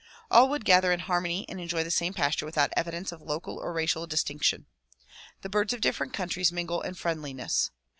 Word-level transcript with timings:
All 0.31 0.49
would 0.49 0.65
gather 0.65 0.91
in 0.91 1.01
harmony 1.01 1.45
and 1.47 1.61
enjoy 1.61 1.83
the 1.83 1.91
same 1.91 2.11
pasture 2.15 2.47
without 2.47 2.73
evidence 2.75 3.11
of 3.11 3.21
local 3.21 3.59
or 3.59 3.71
racial 3.71 4.07
distinc 4.07 4.41
tion. 4.41 4.65
The 5.43 5.49
birds 5.49 5.73
of 5.73 5.81
different 5.81 6.11
countries 6.11 6.51
mingle 6.51 6.81
in 6.81 6.95
friendliness. 6.95 7.69